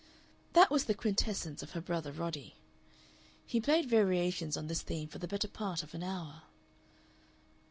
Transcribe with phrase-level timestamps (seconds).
[0.53, 2.55] That was the quintessence of her brother Roddy.
[3.45, 6.41] He played variations on this theme for the better part of an hour.